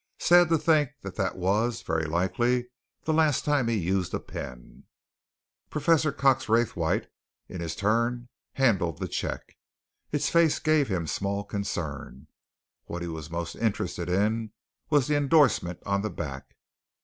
Sad 0.17 0.49
to 0.49 0.57
think 0.57 0.89
that 1.03 1.13
that 1.17 1.37
was 1.37 1.83
very 1.83 2.07
likely 2.07 2.69
the 3.03 3.13
last 3.13 3.45
time 3.45 3.67
he 3.67 3.77
used 3.77 4.15
a 4.15 4.19
pen!" 4.19 4.85
Professor 5.69 6.11
Cox 6.11 6.49
Raythwaite 6.49 7.05
in 7.47 7.61
his 7.61 7.75
turn 7.75 8.27
handled 8.53 8.97
the 8.97 9.07
cheque. 9.07 9.59
Its 10.11 10.27
face 10.27 10.57
gave 10.57 10.87
him 10.87 11.05
small 11.05 11.43
concern; 11.43 12.25
what 12.85 13.03
he 13.03 13.07
was 13.07 13.29
most 13.29 13.55
interested 13.55 14.09
in 14.09 14.51
was 14.89 15.05
the 15.05 15.15
endorsement 15.15 15.77
on 15.85 16.01
the 16.01 16.09
back. 16.09 16.55